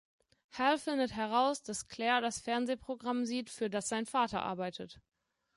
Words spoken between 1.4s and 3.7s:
dass Claire das Fernsehprogramm sieht, für